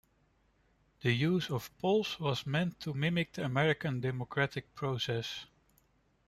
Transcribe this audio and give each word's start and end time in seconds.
The 1.03 1.11
use 1.11 1.51
of 1.51 1.69
polls 1.77 2.19
was 2.19 2.47
meant 2.47 2.79
to 2.79 2.93
mimic 2.95 3.33
the 3.33 3.45
American 3.45 3.99
democratic 3.99 4.73
process. 4.73 5.45